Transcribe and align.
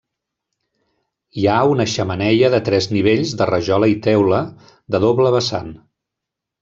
Hi 1.41 1.43
ha 1.47 1.57
una 1.73 1.85
xemeneia 1.95 2.49
de 2.55 2.61
tres 2.69 2.89
nivells 2.95 3.35
de 3.43 3.49
rajola 3.51 3.91
i 3.95 3.99
teula, 4.09 4.41
de 4.97 5.03
doble 5.05 5.35
vessant. 5.37 5.71